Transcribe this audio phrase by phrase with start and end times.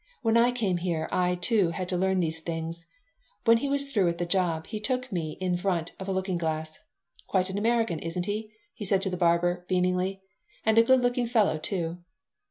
[0.23, 2.87] "When I came here I, too, had to learn these things."
[3.45, 6.39] When he was through with the job he took me in front of a looking
[6.39, 6.79] glass.
[7.27, 10.21] "Quite an American, isn't he?" he said to the barber, beamingly.
[10.65, 11.99] "And a good looking fellow, too."